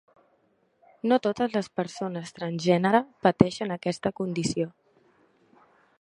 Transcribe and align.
No 1.09 1.19
totes 1.27 1.53
les 1.57 1.69
persones 1.81 2.33
transgènere 2.39 3.03
pateixen 3.27 3.77
aquesta 3.77 4.13
condició. 4.23 4.71